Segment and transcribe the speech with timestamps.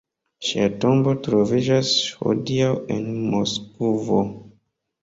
[0.45, 1.93] Ŝia tombo troviĝas
[2.25, 3.07] hodiaŭ en
[3.37, 4.29] Moskvo.